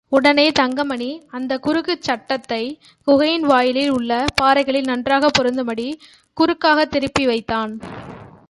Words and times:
உடனே 0.09 0.51
தங்கமணி 0.51 1.21
அந்தக் 1.27 1.67
குறுக்குச் 1.67 2.01
சட்டத்தைக் 2.01 2.77
குகையின் 3.07 3.41
வாயிலில் 3.41 3.89
உள்ள 3.89 4.25
பாறைகளில் 4.35 4.83
நன்றாகப் 4.83 5.41
பொருந்தும்படி 5.41 5.87
குறுக்காகத் 6.37 6.89
திருப்பி 6.89 7.25
வைத்தான். 7.25 7.79